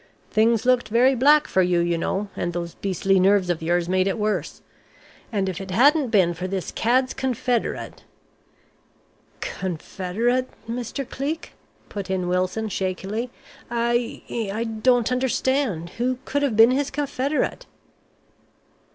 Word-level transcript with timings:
Things 0.31 0.65
looked 0.65 0.87
very 0.89 1.13
black 1.13 1.47
for 1.47 1.61
you, 1.61 1.79
you 1.79 1.95
know, 1.95 2.29
and 2.35 2.53
those 2.53 2.73
beastly 2.73 3.19
nerves 3.19 3.51
of 3.51 3.61
yours 3.61 3.87
made 3.87 4.07
it 4.07 4.17
worse. 4.17 4.63
And 5.31 5.47
if 5.47 5.61
it 5.61 5.69
hadn't 5.69 6.09
been 6.09 6.33
for 6.33 6.47
this 6.47 6.71
cad's 6.71 7.13
confederate" 7.13 8.03
"Confederate, 9.59 10.49
Mr. 10.67 11.07
Cleek?" 11.07 11.53
put 11.87 12.09
in 12.09 12.27
Wilson 12.27 12.67
shakily. 12.67 13.29
"I 13.69 14.23
I 14.51 14.63
don't 14.63 15.11
understand. 15.11 15.91
Who 15.99 16.17
could 16.25 16.41
have 16.41 16.57
been 16.57 16.71
his 16.71 16.89
confederate?" 16.89 17.67